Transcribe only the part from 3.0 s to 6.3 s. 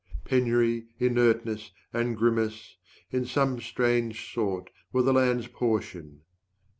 In some strange sort, were the land's portion.